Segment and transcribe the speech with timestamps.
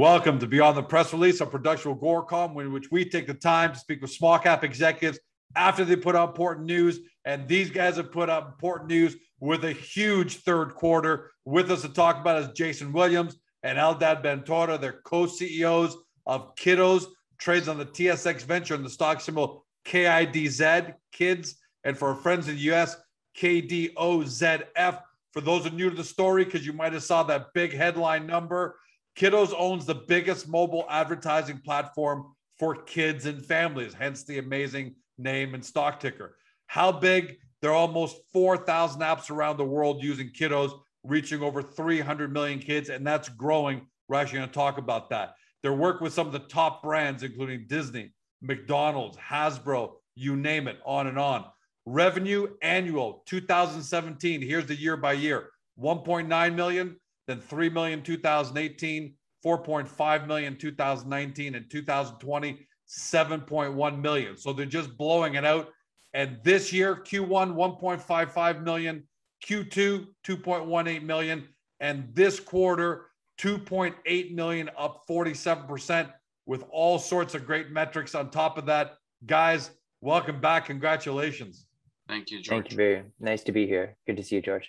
[0.00, 3.34] Welcome to Beyond the Press Release, a production of Agoracom, in which we take the
[3.34, 5.18] time to speak with small cap executives
[5.54, 7.00] after they put out important news.
[7.26, 11.32] And these guys have put out important news with a huge third quarter.
[11.44, 14.78] With us to talk about is Jason Williams and Eldad Ben-Tora.
[14.78, 15.94] They're co-CEOs
[16.24, 17.04] of Kidoz,
[17.36, 21.56] trades on the TSX Venture and the stock symbol KIDZ, Kids.
[21.84, 22.96] And for our friends in the US,
[23.36, 25.02] KDOZF.
[25.34, 27.74] For those who are new to the story, because you might have saw that big
[27.74, 28.76] headline number,
[29.16, 35.54] Kidoz owns the biggest mobile advertising platform for kids and families, hence the amazing name
[35.54, 36.36] and stock ticker.
[36.66, 37.36] How big?
[37.62, 40.72] There are almost 4,000 apps around the world using Kidoz,
[41.04, 43.86] reaching over 300 million kids, and that's growing.
[44.08, 45.34] We're actually going to talk about that.
[45.62, 50.78] They work with some of the top brands, including Disney, McDonald's, Hasbro, you name it,
[50.86, 51.44] on and on.
[51.84, 54.40] Revenue annual 2017.
[54.42, 56.96] Here's the year by year 1.9 million,
[57.30, 59.14] then 3 million 2018,
[59.44, 64.36] 4.5 million 2019, and 2020, 7.1 million.
[64.36, 65.68] So they're just blowing it out.
[66.12, 69.04] And this year, Q1, 1.55 million,
[69.46, 73.06] Q2, 2.18 million, and this quarter,
[73.40, 76.10] 2.8 million, up 47%,
[76.46, 78.96] with all sorts of great metrics on top of that.
[79.24, 79.70] Guys,
[80.00, 80.66] welcome back.
[80.66, 81.66] Congratulations.
[82.08, 82.64] Thank you, George.
[82.64, 83.96] Thank you very nice to be here.
[84.04, 84.68] Good to see you, George.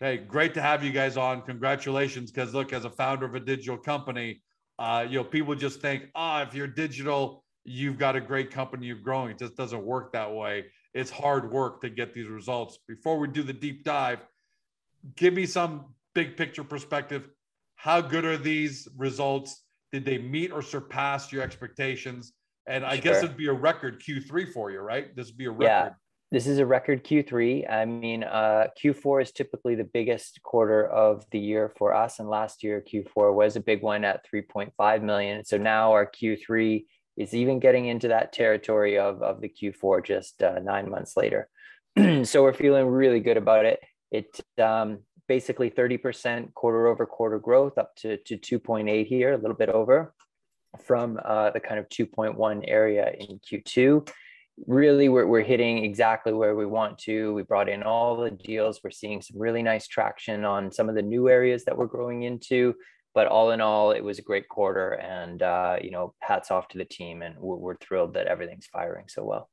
[0.00, 1.42] Hey, great to have you guys on.
[1.42, 2.30] Congratulations.
[2.30, 4.42] Because look, as a founder of a digital company,
[4.78, 8.50] uh, you know, people just think, ah, oh, if you're digital, you've got a great
[8.50, 9.30] company, you're growing.
[9.30, 10.66] It just doesn't work that way.
[10.94, 12.78] It's hard work to get these results.
[12.86, 14.20] Before we do the deep dive,
[15.16, 17.28] give me some big picture perspective.
[17.74, 19.64] How good are these results?
[19.92, 22.32] Did they meet or surpass your expectations?
[22.66, 23.02] And I sure.
[23.02, 25.14] guess it'd be a record Q3 for you, right?
[25.16, 25.64] This would be a record.
[25.64, 25.90] Yeah,
[26.30, 27.70] this is a record Q3.
[27.70, 32.18] I mean, uh, Q4 is typically the biggest quarter of the year for us.
[32.18, 35.44] And last year, Q4 was a big one at 3.5 million.
[35.44, 36.84] So now our Q3
[37.16, 41.48] is even getting into that territory of, of the Q4 just uh, nine months later.
[42.24, 43.80] so we're feeling really good about it.
[44.10, 49.56] It um, basically 30% quarter over quarter growth up to, to 2.8 here, a little
[49.56, 50.14] bit over
[50.84, 54.06] from uh, the kind of 2.1 area in Q2.
[54.66, 57.32] Really, we're, we're hitting exactly where we want to.
[57.34, 58.80] We brought in all the deals.
[58.82, 62.22] We're seeing some really nice traction on some of the new areas that we're growing
[62.22, 62.74] into
[63.18, 66.68] but all in all, it was a great quarter, and uh, you know, hats off
[66.68, 69.50] to the team, and we're, we're thrilled that everything's firing so well.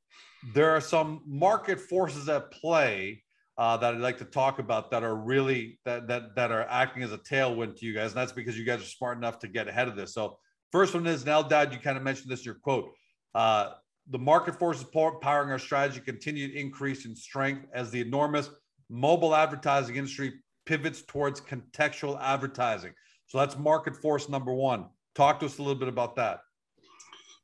[0.54, 3.24] There are some market forces at play
[3.58, 7.02] uh, that I'd like to talk about that are really that that that are acting
[7.02, 9.48] as a tailwind to you guys, and that's because you guys are smart enough to
[9.48, 10.14] get ahead of this.
[10.14, 10.38] So,
[10.70, 12.92] first one is Eldad, you kind of mentioned this in your quote.
[13.34, 13.70] Uh,
[14.10, 14.84] the market forces
[15.20, 18.50] powering our strategy continue to increase in strength as the enormous
[18.88, 20.34] mobile advertising industry
[20.64, 22.92] pivots towards contextual advertising.
[23.26, 24.86] So that's market force number one.
[25.14, 26.40] Talk to us a little bit about that.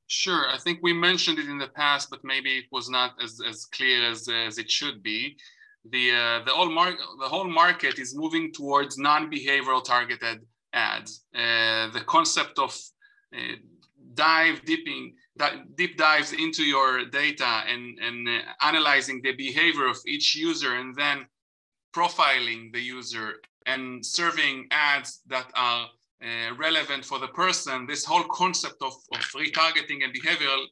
[0.06, 0.46] Sure.
[0.48, 3.64] I think we mentioned it in the past, but maybe it was not as, as
[3.64, 5.36] clear as, as it should be.
[5.90, 11.24] The, uh, the, whole mar- the whole market is moving towards non-behavioral targeted ads.
[11.34, 12.78] Uh, the concept of
[13.34, 13.56] uh,
[14.14, 15.14] dive dipping,
[15.76, 20.94] deep dives into your data and, and uh, analyzing the behavior of each user and
[20.94, 21.26] then
[21.94, 23.34] profiling the user
[23.66, 25.86] and serving ads that are
[26.22, 30.64] uh, relevant for the person, this whole concept of, of retargeting and behavioral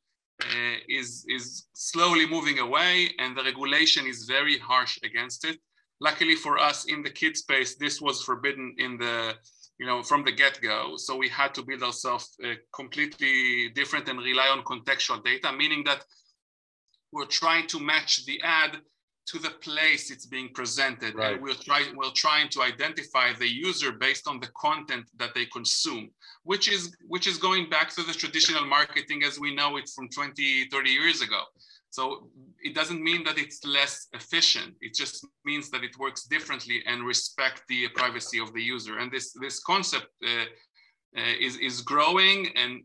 [0.42, 5.58] uh, is, is slowly moving away and the regulation is very harsh against it.
[6.00, 9.34] Luckily for us in the kid space, this was forbidden in the,
[9.80, 10.98] you know, from the get-go.
[10.98, 15.82] So we had to build ourselves uh, completely different and rely on contextual data, meaning
[15.84, 16.04] that
[17.12, 18.76] we're trying to match the ad
[19.28, 21.14] to the place it's being presented.
[21.14, 21.32] Right.
[21.32, 25.46] And we're, try, we're trying to identify the user based on the content that they
[25.46, 26.10] consume,
[26.42, 30.10] which is, which is going back to the traditional marketing as we know it from
[30.10, 31.40] 20, 30 years ago.
[31.90, 32.28] So
[32.62, 34.74] it doesn't mean that it's less efficient.
[34.80, 38.98] It just means that it works differently and respect the privacy of the user.
[38.98, 40.44] And this, this concept uh,
[41.18, 42.48] uh, is, is growing.
[42.56, 42.80] And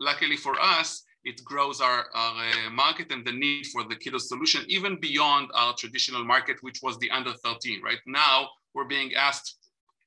[0.00, 4.16] luckily for us, it grows our, our uh, market and the need for the kiddo
[4.16, 7.98] solution even beyond our traditional market, which was the under 13, right?
[8.06, 9.58] Now we're being asked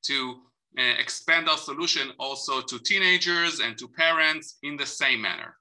[0.06, 0.42] to
[0.80, 5.58] uh, expand our solution also to teenagers and to parents in the same manner.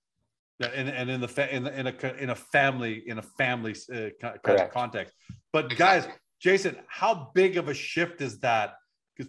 [0.61, 4.11] And, and in the fa- in, in a in a family in a family uh,
[4.21, 5.15] kind of context.
[5.53, 6.07] But guys,
[6.39, 8.75] Jason, how big of a shift is that?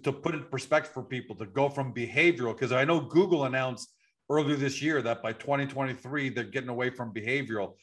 [0.03, 3.45] To put it in perspective for people to go from behavioral, because I know Google
[3.45, 3.93] announced
[4.29, 7.73] earlier this year that by 2023 they're getting away from behavioral.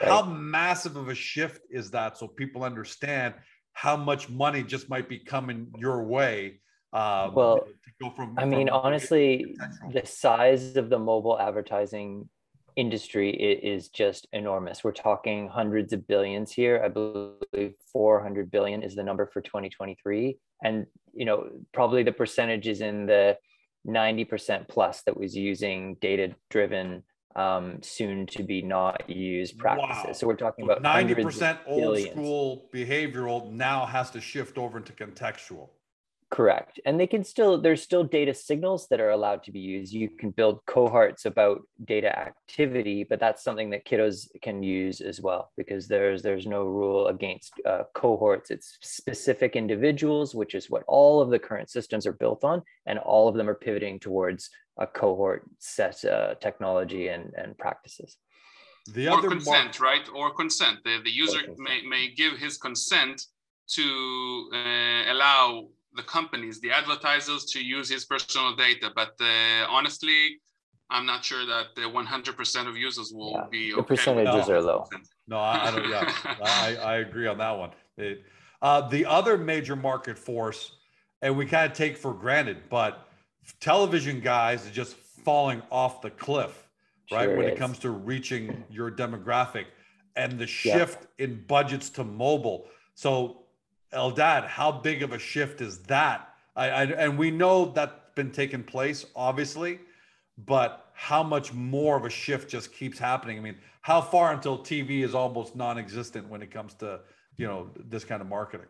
[0.00, 0.10] Right.
[0.10, 3.34] How massive of a shift is that so people understand
[3.72, 6.60] how much money just might be coming your way
[6.92, 7.68] Um, well,
[8.16, 9.56] from, I mean, honestly,
[9.92, 12.28] the size of the mobile advertising
[12.78, 14.84] industry is just enormous.
[14.84, 16.80] We're talking hundreds of billions here.
[16.84, 20.38] I believe 400 billion is the number for 2023.
[20.62, 23.36] And, you know, probably the percentage is in the
[23.84, 27.02] 90% plus that was using data driven
[27.34, 30.04] um, soon to be not used practices.
[30.06, 30.12] Wow.
[30.12, 32.12] So we're talking about 90% old billions.
[32.12, 35.70] school behavioral now has to shift over into contextual.
[36.30, 36.78] Correct.
[36.84, 39.94] And they can still, there's still data signals that are allowed to be used.
[39.94, 45.22] You can build cohorts about data activity, but that's something that Kidoz can use as
[45.22, 48.50] well because there's there's no rule against uh, cohorts.
[48.50, 52.98] It's specific individuals, which is what all of the current systems are built on, and
[52.98, 58.18] all of them are pivoting towards a cohort set uh, technology and, and practices.
[58.92, 60.06] The or consent, right?
[60.14, 60.84] Or consent.
[60.84, 63.22] The, the user may, may give his consent
[63.68, 68.90] to uh, allow the companies, the advertisers to use his personal data.
[68.94, 70.38] But uh, honestly,
[70.90, 73.44] I'm not sure that the 100% of users will yeah.
[73.50, 73.74] be.
[73.74, 74.86] The percentages are low.
[75.26, 75.88] No, I, I don't.
[75.88, 76.12] Yeah,
[76.42, 77.70] I, I agree on that one.
[77.96, 78.24] It,
[78.62, 80.72] uh, the other major market force,
[81.22, 83.08] and we kind of take for granted, but
[83.60, 86.68] television guys are just falling off the cliff,
[87.12, 87.24] right?
[87.24, 87.52] Sure when is.
[87.52, 89.66] it comes to reaching your demographic
[90.16, 92.66] and the shift in budgets to mobile.
[92.94, 93.44] So
[93.92, 96.34] Eldad, how big of a shift is that?
[96.56, 99.80] I, I, and we know that's been taking place, obviously,
[100.36, 103.38] but how much more of a shift just keeps happening?
[103.38, 107.00] I mean, how far until TV is almost non-existent when it comes to
[107.36, 108.66] you know this kind of marketing?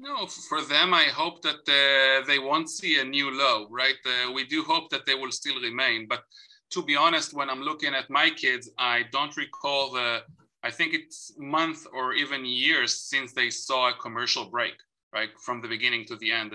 [0.00, 4.00] No, for them, I hope that uh, they won't see a new low, right?
[4.04, 6.24] Uh, we do hope that they will still remain, but
[6.70, 10.22] to be honest, when I'm looking at my kids, I don't recall the
[10.62, 14.74] I think it's month or even years since they saw a commercial break,
[15.12, 16.52] right, from the beginning to the end.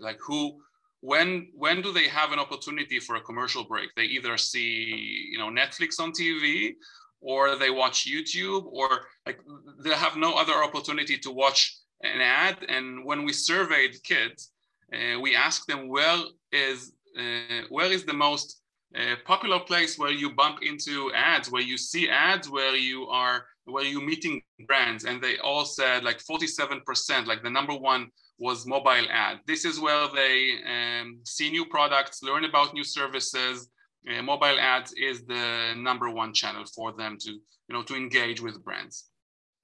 [0.00, 0.60] Like who,
[1.00, 3.90] when, when do they have an opportunity for a commercial break?
[3.94, 6.74] They either see, you know, Netflix on TV,
[7.20, 8.88] or they watch YouTube, or
[9.24, 9.40] like
[9.82, 12.58] they have no other opportunity to watch an ad.
[12.68, 14.52] And when we surveyed kids,
[14.92, 16.18] uh, we asked them where
[16.52, 18.60] is uh, where is the most
[18.94, 23.44] a popular place where you bump into ads, where you see ads, where you are,
[23.64, 28.66] where you meeting brands, and they all said like 47%, like the number one was
[28.66, 29.38] mobile ad.
[29.46, 33.68] This is where they um, see new products, learn about new services.
[34.08, 37.40] Uh, mobile ads is the number one channel for them to, you
[37.70, 39.08] know, to engage with brands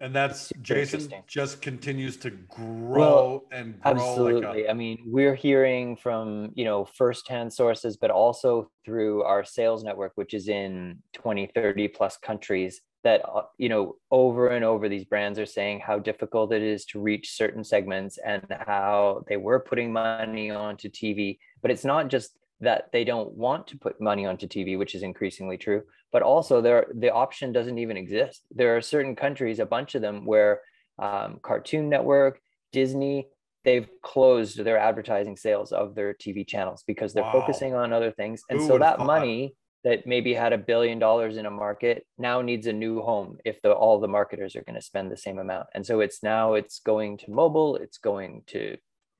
[0.02, 4.70] and that's Jason just continues to grow well, and grow absolutely like a...
[4.70, 10.12] i mean we're hearing from you know firsthand sources but also through our sales network
[10.16, 15.04] which is in 20 30 plus countries that uh, you know over and over these
[15.04, 19.60] brands are saying how difficult it is to reach certain segments and how they were
[19.60, 24.24] putting money onto tv but it's not just that they don't want to put money
[24.24, 25.82] onto TV, which is increasingly true,
[26.12, 28.42] but also there the option doesn't even exist.
[28.50, 30.60] There are certain countries, a bunch of them, where
[30.98, 32.40] um, Cartoon Network,
[32.72, 33.28] Disney,
[33.64, 37.32] they've closed their advertising sales of their TV channels because they're wow.
[37.32, 41.36] focusing on other things, and Who so that money that maybe had a billion dollars
[41.36, 44.76] in a market now needs a new home if the, all the marketers are going
[44.76, 48.42] to spend the same amount and so it's now it's going to mobile it's going
[48.46, 48.76] to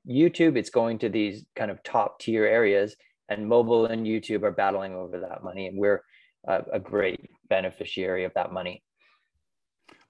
[0.09, 2.95] youtube it's going to these kind of top tier areas
[3.29, 6.03] and mobile and YouTube are battling over that money, and we're
[6.47, 8.83] a, a great beneficiary of that money.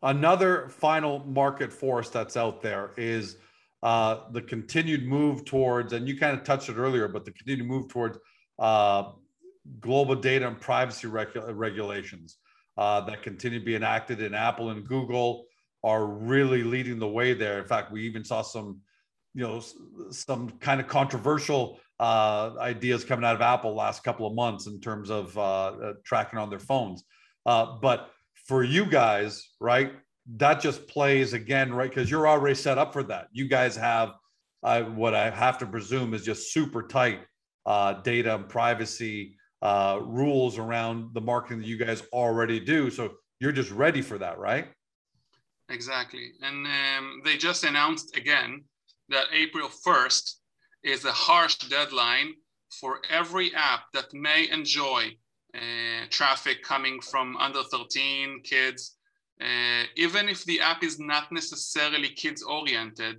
[0.03, 3.37] Another final market force that's out there is
[3.83, 7.67] uh, the continued move towards, and you kind of touched it earlier, but the continued
[7.67, 8.19] move towards
[8.59, 9.13] uh,
[9.81, 12.39] global data and privacy regu- regulations
[12.79, 14.21] uh, that continue to be enacted.
[14.23, 15.47] And Apple and Google
[15.85, 17.59] are really leading the way there.
[17.59, 18.81] In fact, we even saw some,
[19.35, 19.63] you know,
[20.11, 24.81] some kind of controversial uh, ideas coming out of Apple last couple of months in
[24.81, 27.05] terms of uh, uh, tracking on their phones.
[27.47, 28.11] Uh, but
[28.49, 29.93] for you guys, right,
[30.37, 31.89] that just plays again, right?
[31.89, 33.29] Because you're already set up for that.
[33.31, 34.15] You guys have
[34.63, 37.21] what I have to presume is just super tight
[37.67, 42.91] uh, data and privacy rules around the marketing that you guys already do.
[42.91, 44.67] So you're just ready for that, right?
[45.69, 46.33] Exactly.
[46.43, 48.65] And um, they just announced again
[49.09, 50.35] that April 1st,
[50.85, 52.35] is a harsh deadline
[52.81, 55.17] for every app that may enjoy
[55.55, 58.97] uh, traffic coming from under 13 kids.
[59.41, 63.17] Uh, even if the app is not necessarily kids oriented,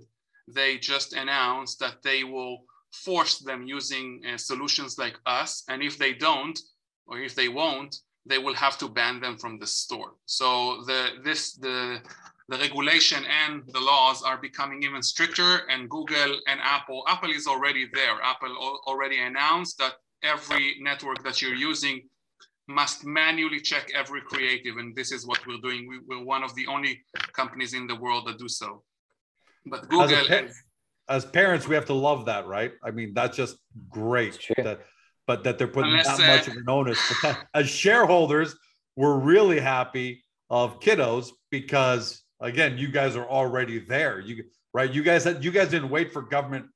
[0.48, 5.64] they just announced that they will force them using uh, solutions like us.
[5.68, 6.58] And if they don't,
[7.06, 10.14] or if they won't, they will have to ban them from the store.
[10.26, 12.00] So the this the
[12.48, 17.46] the regulation and the laws are becoming even stricter and google and apple apple is
[17.46, 18.16] already there.
[18.22, 22.02] Apple already announced that every network that you're using
[22.66, 25.86] must manually check every creative and this is what we're doing.
[25.88, 28.82] We, are one of the only companies in the world that do so.
[29.66, 30.52] But google as, pa-
[31.08, 32.72] as parents we have to love that right?
[32.82, 33.56] I mean that's just
[33.88, 34.80] great that
[35.26, 36.98] but that they're putting Unless, that much uh, of an onus.
[37.54, 38.56] As shareholders
[38.96, 44.20] we're really happy of Kidoz because again, you guys are already there.
[44.20, 44.92] You right?
[44.92, 46.66] You guys had you guys didn't wait for government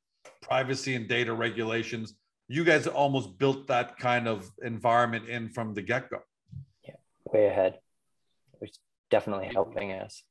[0.40, 2.14] privacy and data regulations.
[2.48, 6.20] You guys almost built that kind of environment in from the get-go.
[6.82, 6.94] Yeah,
[7.26, 7.78] way ahead.
[8.62, 8.78] It's
[9.10, 10.22] definitely helping us.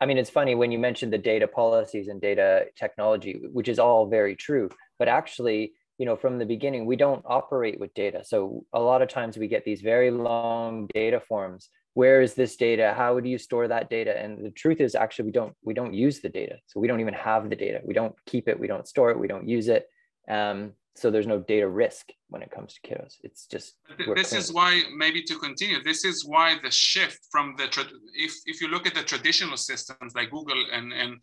[0.00, 3.80] I mean, it's funny when you mentioned the data policies and data technology, which is
[3.80, 8.22] all very true, but actually, you know, from the beginning, we don't operate with data.
[8.24, 12.56] So a lot of times we get these very long data forms where is this
[12.56, 12.94] data?
[12.96, 14.18] How do you store that data?
[14.20, 16.56] And the truth is actually we don't we don't use the data.
[16.66, 17.80] So we don't even have the data.
[17.84, 18.58] We don't keep it.
[18.58, 19.18] We don't store it.
[19.18, 19.86] We don't use it.
[20.28, 23.74] Um, so there's no data risk when it comes to Kidoz it's just
[24.14, 27.66] this is why maybe to continue this is why the shift from the
[28.14, 31.18] if if you look at the traditional systems like google and and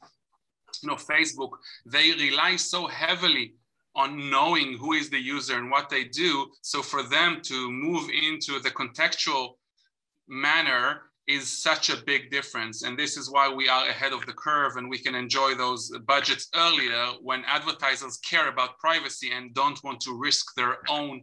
[0.83, 1.51] you know facebook
[1.85, 3.55] they rely so heavily
[3.95, 6.47] on knowing who is the user and what they do.
[6.61, 9.55] So for them to move into the contextual
[10.27, 12.83] manner is such a big difference.
[12.83, 15.91] And this is why we are ahead of the curve and we can enjoy those
[16.05, 21.21] budgets earlier when advertisers care about privacy and don't want to risk their own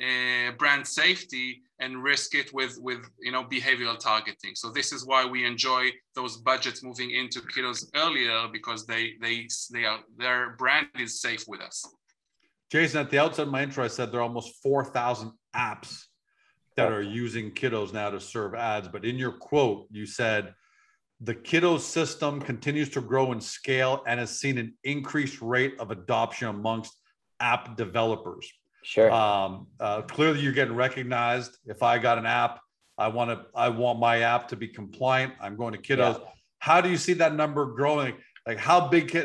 [0.00, 4.54] uh, brand safety and risk it with, with you know, behavioral targeting.
[4.54, 9.48] So this is why we enjoy those budgets moving into Kidoz earlier because they, they,
[9.72, 11.84] they are, their brand is safe with us.
[12.70, 16.04] Jason, at the outset of my intro, I said there are almost 4,000 apps
[16.76, 18.88] that are using Kidoz now to serve ads.
[18.88, 20.54] But in your quote, you said
[21.20, 25.90] the kiddo system continues to grow in scale and has seen an increased rate of
[25.90, 26.92] adoption amongst
[27.40, 28.50] app developers.
[28.82, 29.12] Sure.
[29.12, 31.56] Um, uh, clearly, you're getting recognized.
[31.66, 32.60] If I got an app,
[32.98, 33.46] I want to.
[33.54, 35.34] I want my app to be compliant.
[35.40, 36.18] I'm going to Kidoz.
[36.18, 36.26] Yeah.
[36.58, 38.14] How do you see that number growing?
[38.46, 39.16] Like, how big?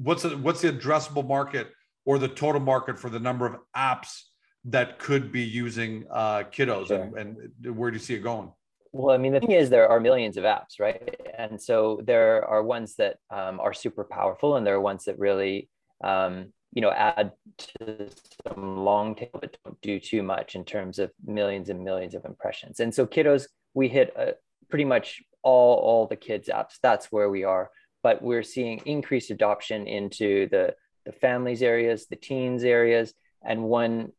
[0.00, 1.68] What's the, what's the addressable market
[2.04, 4.22] or the total market for the number of apps
[4.64, 7.02] that could be using uh, Kidoz sure.
[7.16, 8.52] and, and where do you see it going?
[8.92, 11.16] Well, I mean, the thing is, there are millions of apps, right?
[11.38, 15.18] And so there are ones that um, are super powerful, and there are ones that
[15.18, 15.68] really,
[16.02, 18.08] um, you know, add to
[18.48, 22.24] some long tail, but don't do too much in terms of millions and millions of
[22.24, 22.80] impressions.
[22.80, 24.32] And so, Kidoz, we hit uh,
[24.68, 26.74] pretty much all all the kids apps.
[26.82, 27.70] That's where we are.
[28.02, 30.74] But we're seeing increased adoption into the
[31.06, 33.14] the families areas, the teens areas,
[33.44, 34.12] and one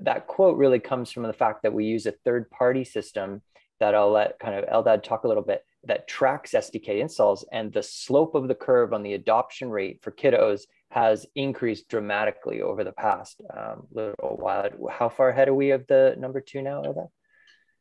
[0.00, 3.42] that quote really comes from the fact that we use a third party system
[3.80, 7.72] that I'll let kind of Eldad talk a little bit that tracks SDK installs and
[7.72, 12.82] the slope of the curve on the adoption rate for Kidoz has increased dramatically over
[12.82, 14.68] the past um, little while.
[14.90, 17.08] How far ahead are we of the number two now, Eldad?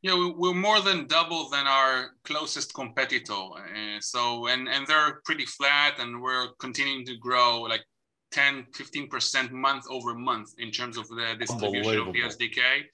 [0.03, 3.33] Yeah, we're more than double than our closest competitor.
[3.33, 7.83] Uh, so, and, and they're pretty flat and we're continuing to grow like
[8.31, 12.85] 10, 15% month over month in terms of the distribution of the SDK.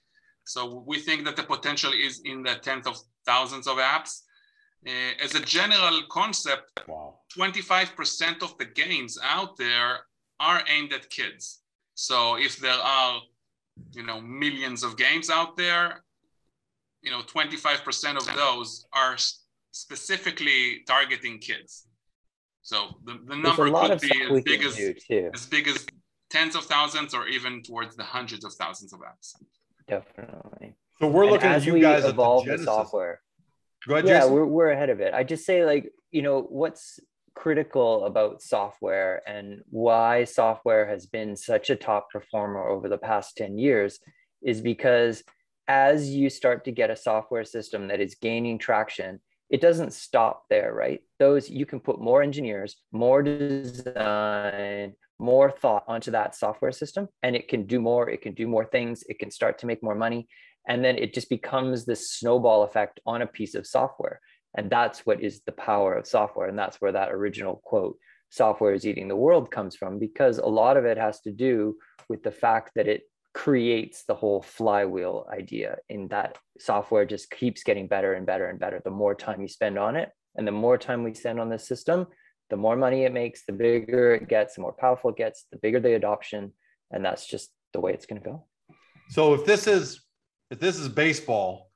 [0.45, 4.21] So we think that the potential is in the tenth of thousands of apps.
[4.85, 4.91] Uh,
[5.23, 7.19] as a general concept, wow.
[7.37, 9.99] 25% of the games out there
[10.39, 11.61] are aimed at kids.
[11.95, 13.21] So if there are,
[13.93, 16.03] you know, millions of games out there,
[17.01, 19.15] you know, 25% of those are
[19.71, 21.87] specifically targeting kids.
[22.63, 24.79] So the, the number could be as big as,
[25.33, 25.85] as big as
[26.29, 29.35] tens of thousands or even towards the hundreds of thousands of apps.
[29.87, 30.75] Definitely.
[30.99, 33.21] So we're looking at you guys evolve the, the software.
[33.85, 34.33] Go ahead, yeah, Jason.
[34.33, 35.13] we're, we're ahead of it.
[35.13, 37.01] I just say like, you know, what's
[37.35, 43.35] critical about software and why software has been such a top performer over the past
[43.35, 43.99] 10 years
[44.41, 45.23] is because
[45.67, 49.19] as you start to get a software system that is gaining traction,
[49.53, 51.01] it doesn't stop there, right?
[51.19, 57.35] Those you can put more engineers, more design, more thought onto that software system, and
[57.35, 58.09] it can do more.
[58.09, 59.03] It can do more things.
[59.07, 60.27] It can start to make more money.
[60.67, 64.19] And then it just becomes this snowball effect on a piece of software.
[64.57, 66.47] And that's what is the power of software.
[66.47, 67.97] And that's where that original quote,
[68.31, 71.77] software is eating the world, comes from, because a lot of it has to do
[72.09, 77.63] with the fact that it creates the whole flywheel idea in that software just keeps
[77.63, 80.51] getting better and better and better the more time you spend on it and the
[80.51, 82.05] more time we spend on this system
[82.51, 85.57] the more money it makes the bigger it gets the more powerful it gets the
[85.57, 86.51] bigger the adoption
[86.91, 88.45] and that's just the way it's going to go
[89.09, 90.01] so if this is
[90.51, 91.71] if this is baseball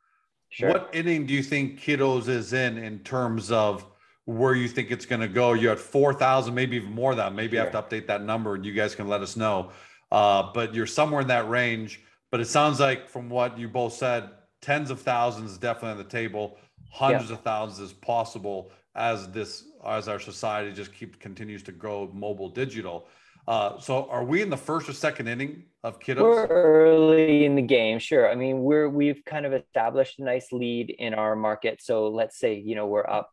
[0.49, 0.69] sure.
[0.69, 3.83] what inning do you think Kidoz is in in terms of
[4.27, 5.53] where you think it's going to go.
[5.53, 7.33] You're at 4,000, maybe even more than that.
[7.33, 9.71] Maybe I have to update that number and you guys can let us know.
[10.11, 12.01] Uh, but you're somewhere in that range.
[12.31, 14.29] But it sounds like from what you both said,
[14.61, 16.57] tens of thousands is definitely on the table,
[16.91, 17.35] hundreds yeah.
[17.35, 22.49] of thousands is possible as this as our society just keep continues to grow mobile
[22.49, 23.07] digital.
[23.47, 26.21] Uh, so are we in the first or second inning of Kidoz?
[26.21, 28.29] We're early in the game, sure.
[28.29, 31.81] I mean, we're we've kind of established a nice lead in our market.
[31.81, 33.31] So let's say, you know, we're up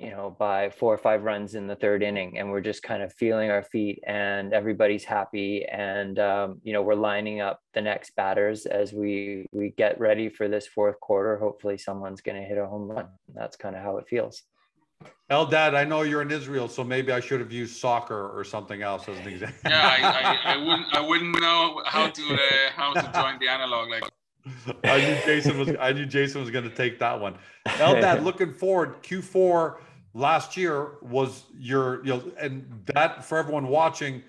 [0.00, 3.02] you know, by four or five runs in the third inning, and we're just kind
[3.02, 7.82] of feeling our feet, and everybody's happy, and um, you know, we're lining up the
[7.82, 11.36] next batters as we we get ready for this fourth quarter.
[11.36, 13.08] Hopefully, someone's going to hit a home run.
[13.34, 14.42] That's kind of how it feels.
[15.30, 18.82] Eldad, I know you're in Israel, so maybe I should have used soccer or something
[18.82, 19.58] else as an example.
[19.70, 22.38] Yeah, I, I, I wouldn't I wouldn't know how to uh,
[22.74, 24.04] how to join the analog like.
[24.84, 27.36] I knew Jason was I knew Jason was going to take that one.
[27.66, 29.76] Eldad, looking forward, Q4
[30.14, 34.22] last year was your you know and that for everyone watching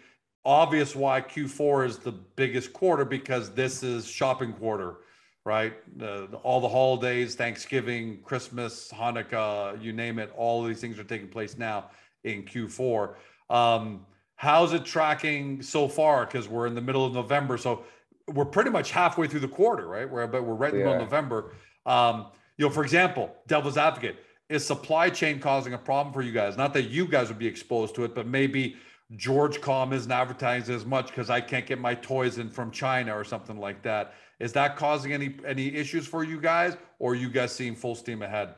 [0.46, 4.98] obvious why q4 is the biggest quarter because this is shopping quarter
[5.44, 5.74] right?
[6.00, 11.04] Uh, all the holidays thanksgiving christmas hanukkah you name it all of these things are
[11.04, 11.90] taking place now
[12.24, 13.16] in q4
[13.50, 16.26] um, how's it tracking so far?
[16.26, 17.84] Because we're in the middle of november so
[18.28, 20.10] we're pretty much halfway through the quarter right?
[20.10, 21.54] We're but we're right in the middle of november.
[21.88, 24.18] Um, you know for example devil's advocate
[24.52, 26.58] is supply chain causing a problem for you guys?
[26.58, 28.76] Not that you guys would be exposed to it, but maybe
[29.16, 33.18] George Com isn't advertising as much because I can't get my toys in from China
[33.18, 34.14] or something like that.
[34.40, 38.22] Is that causing any any issues for you guys, or you guys seeing full steam
[38.22, 38.56] ahead?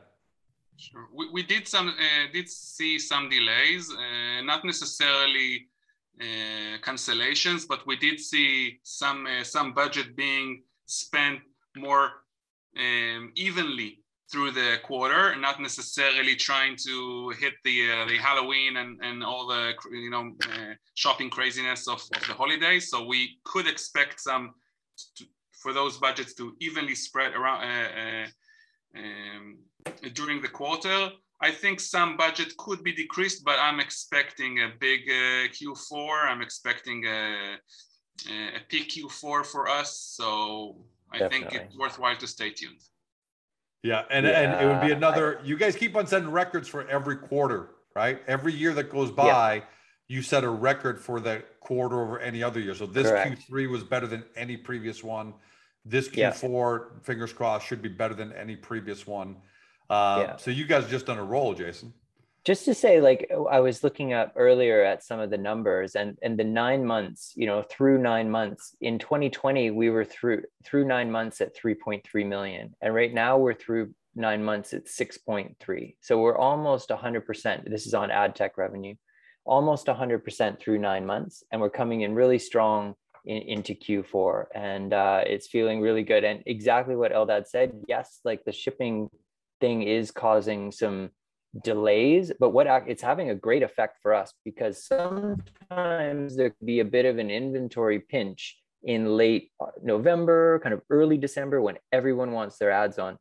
[0.76, 1.06] Sure.
[1.12, 5.68] We, we did some uh, did see some delays, uh, not necessarily
[6.20, 11.40] uh, cancellations, but we did see some uh, some budget being spent
[11.76, 12.10] more
[12.78, 18.98] um, evenly through the quarter, not necessarily trying to hit the uh, the Halloween and,
[19.02, 22.88] and all the you know uh, shopping craziness of, of the holidays.
[22.90, 24.54] So we could expect some
[25.16, 28.26] to, for those budgets to evenly spread around uh, uh
[28.96, 29.58] um,
[30.12, 31.10] during the quarter.
[31.40, 36.30] I think some budget could be decreased, but I'm expecting a big uh, Q4.
[36.30, 37.56] I'm expecting a,
[38.30, 40.14] a peak Q4 for us.
[40.16, 40.76] So
[41.12, 41.50] I Definitely.
[41.50, 42.80] think it's worthwhile to stay tuned.
[43.84, 44.40] Yeah, and yeah.
[44.40, 45.40] and it would be another.
[45.44, 48.20] You guys keep on setting records for every quarter, right?
[48.26, 49.62] Every year that goes by, yeah.
[50.08, 52.74] you set a record for that quarter over any other year.
[52.74, 53.46] So this Correct.
[53.50, 55.34] Q3 was better than any previous one.
[55.84, 56.98] This Q4, yeah.
[57.02, 59.36] fingers crossed, should be better than any previous one.
[59.90, 60.38] Uh.
[60.38, 61.92] So you guys just on a roll, Jason
[62.44, 66.18] just to say like i was looking up earlier at some of the numbers and
[66.22, 70.86] and the nine months you know through nine months in 2020 we were through through
[70.86, 76.20] nine months at 3.3 million and right now we're through nine months at 6.3 so
[76.20, 78.94] we're almost 100% this is on ad tech revenue
[79.44, 84.92] almost 100% through nine months and we're coming in really strong in, into q4 and
[84.92, 86.24] uh, it's feeling really good.
[86.24, 89.10] And exactly what eldad said yes like the shipping
[89.60, 91.10] thing is causing some
[91.62, 96.80] delays, but what it's having a great effect for us because sometimes there could be
[96.80, 101.78] a bit of an inventory pinch in late uh, November, kind of early December when
[101.92, 103.16] everyone wants their ads on.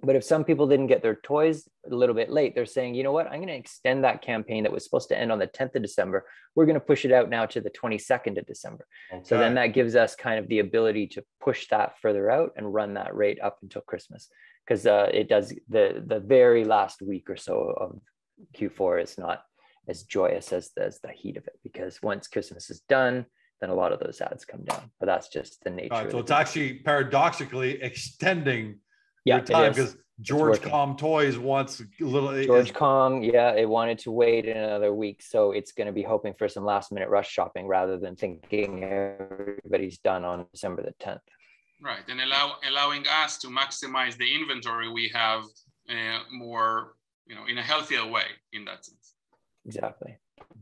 [0.00, 3.02] But if some people didn't get their toys a little bit late, they're saying, you
[3.02, 5.48] know what, I'm going to extend that campaign that was supposed to end on the
[5.48, 6.24] 10th of December.
[6.54, 8.86] We're going to push it out now to the 22nd of December.
[9.12, 9.24] Okay.
[9.24, 12.72] So then that gives us kind of the ability to push that further out and
[12.72, 14.28] run that rate up until Christmas
[14.68, 18.00] because uh, it does the the very last week or so of
[18.56, 19.42] Q4 is not
[19.88, 23.24] as joyous as the, as the heat of it because once Christmas is done,
[23.60, 24.90] then a lot of those ads come down.
[25.00, 25.94] But that's just the nature.
[25.94, 28.80] Right, so it's actually paradoxically extending
[29.24, 32.42] yeah, your time because George Com Toys wants a little.
[32.44, 36.34] George Com, yeah, it wanted to wait another week, so it's going to be hoping
[36.36, 41.20] for some last minute rush shopping rather than thinking everybody's done on December the tenth.
[41.80, 45.44] Right, and allow, allowing us to maximize the inventory we have
[45.88, 46.94] uh, more,
[47.26, 49.14] you know, in a healthier way in that sense.
[49.64, 50.16] Exactly.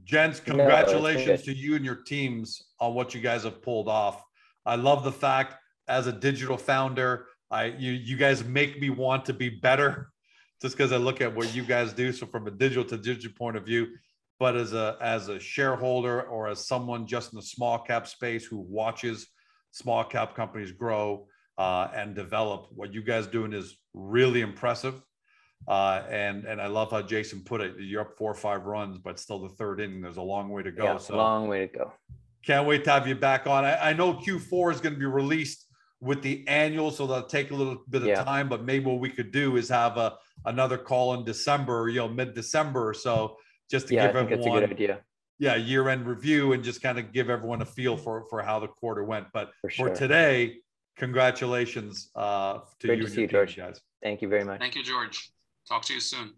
[0.04, 4.22] Gents, congratulations no, to you and your teams on what you guys have pulled off.
[4.64, 5.56] I love the fact
[5.88, 10.10] as a digital founder, I you you guys make me want to be better
[10.62, 12.12] just because I look at what you guys do.
[12.12, 13.88] So from a digital to digital point of view,
[14.38, 18.44] but as a as a shareholder or as someone just in the small cap space
[18.44, 19.28] who watches
[19.72, 21.26] small cap companies grow
[21.58, 22.68] uh, and develop.
[22.70, 25.02] What you guys doing is really impressive.
[25.66, 27.74] Uh, and and I love how Jason put it.
[27.78, 30.00] You're up four or five runs, but still the third inning.
[30.00, 30.84] There's a long way to go.
[30.84, 31.92] Yeah, so long way to go.
[32.44, 33.64] Can't wait to have you back on.
[33.64, 35.66] I, I know Q4 is going to be released
[36.00, 38.22] with the annual, so that'll take a little bit of yeah.
[38.22, 38.48] time.
[38.48, 42.08] But maybe what we could do is have a another call in December, you know,
[42.08, 43.36] mid December or so,
[43.68, 45.00] just to yeah, give I think everyone that's a good idea.
[45.38, 48.58] Yeah year end review and just kind of give everyone a feel for for how
[48.58, 49.26] the quarter went.
[49.32, 50.58] But For for, today,
[50.96, 53.56] congratulations uh, to Great you to and see your you, team, George.
[53.56, 53.80] guys.
[54.02, 54.60] Thank you very much.
[54.60, 55.30] Thank you, George.
[55.68, 56.32] Talk to you soon.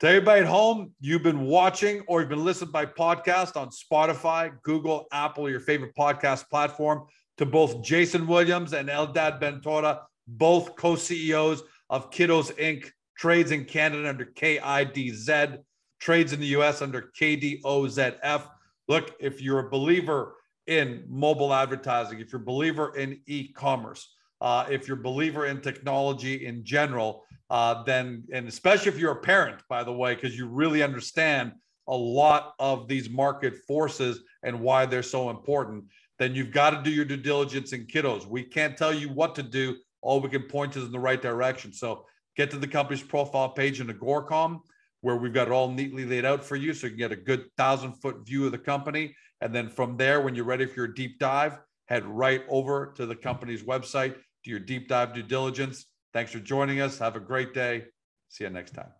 [0.00, 4.52] To everybody at home, you've been watching or you've been listening by podcast on Spotify,
[4.62, 7.06] Google, Apple, your favorite podcast platform.
[7.38, 12.90] To both Jason Williams and Eldad Ben-Tora, both co-CEOs of Kidoz Inc.
[13.16, 15.58] Trades in Canada under KIDZ,
[15.98, 18.42] trades in the US under KDOZF.
[18.88, 24.66] Look, if you're a believer in mobile advertising, if you're a believer in e-commerce, uh,
[24.70, 29.20] if you're a believer in technology in general, uh, then and especially if you're a
[29.20, 31.52] parent, by the way, because you really understand
[31.88, 35.84] a lot of these market forces and why they're so important,
[36.18, 38.26] then you've got to do your due diligence in Kidoz.
[38.26, 39.76] We can't tell you what to do.
[40.02, 41.72] All we can point is in the right direction.
[41.72, 42.04] So
[42.36, 44.60] get to the company's profile page in Agoracom,
[45.00, 47.16] where we've got it all neatly laid out for you, so you can get a
[47.16, 49.14] good thousand foot view of the company.
[49.40, 53.06] And then from there, when you're ready for your deep dive, head right over to
[53.06, 55.86] the company's website, do your deep dive due diligence.
[56.12, 56.98] Thanks for joining us.
[56.98, 57.84] Have a great day.
[58.28, 58.90] See you next time.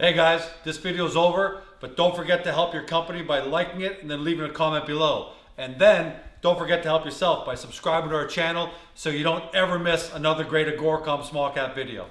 [0.00, 3.82] Hey guys, this video is over, but don't forget to help your company by liking
[3.82, 5.34] it and then leaving a comment below.
[5.56, 9.54] And then don't forget to help yourself by subscribing to our channel so you don't
[9.54, 12.08] ever miss another great Agoracom small cap video.